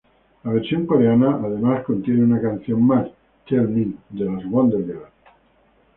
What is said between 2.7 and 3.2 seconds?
mas,